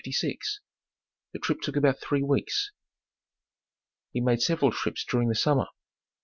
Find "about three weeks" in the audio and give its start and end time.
1.75-2.71